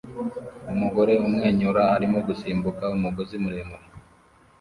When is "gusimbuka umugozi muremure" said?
2.27-3.85